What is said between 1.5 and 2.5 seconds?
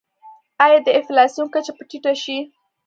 کچه به ټیټه شي؟